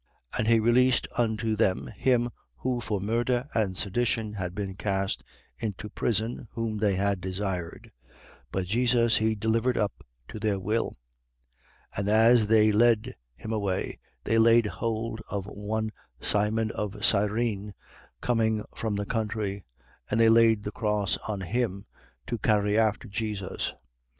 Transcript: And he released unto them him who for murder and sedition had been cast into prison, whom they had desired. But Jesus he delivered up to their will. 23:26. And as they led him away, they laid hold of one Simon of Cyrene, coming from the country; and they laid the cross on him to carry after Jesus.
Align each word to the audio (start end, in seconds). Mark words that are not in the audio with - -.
And 0.35 0.47
he 0.47 0.59
released 0.59 1.07
unto 1.15 1.55
them 1.55 1.85
him 1.95 2.31
who 2.57 2.81
for 2.81 2.99
murder 2.99 3.47
and 3.53 3.77
sedition 3.77 4.33
had 4.33 4.55
been 4.55 4.73
cast 4.73 5.23
into 5.59 5.89
prison, 5.91 6.47
whom 6.53 6.79
they 6.79 6.95
had 6.95 7.21
desired. 7.21 7.91
But 8.51 8.65
Jesus 8.65 9.17
he 9.17 9.35
delivered 9.35 9.77
up 9.77 10.03
to 10.29 10.39
their 10.39 10.59
will. 10.59 10.93
23:26. 11.93 11.97
And 11.99 12.09
as 12.09 12.47
they 12.47 12.71
led 12.71 13.15
him 13.35 13.53
away, 13.53 13.99
they 14.23 14.39
laid 14.39 14.65
hold 14.65 15.21
of 15.29 15.45
one 15.45 15.91
Simon 16.19 16.71
of 16.71 17.05
Cyrene, 17.05 17.75
coming 18.21 18.63
from 18.73 18.95
the 18.95 19.05
country; 19.05 19.63
and 20.09 20.19
they 20.19 20.29
laid 20.29 20.63
the 20.63 20.71
cross 20.71 21.17
on 21.27 21.41
him 21.41 21.85
to 22.25 22.39
carry 22.39 22.75
after 22.75 23.07
Jesus. 23.07 23.75